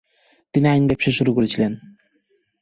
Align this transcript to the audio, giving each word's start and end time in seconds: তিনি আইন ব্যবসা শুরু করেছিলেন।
তিনি 0.53 0.67
আইন 0.67 0.83
ব্যবসা 0.87 1.11
শুরু 1.11 1.31
করেছিলেন। 1.33 1.71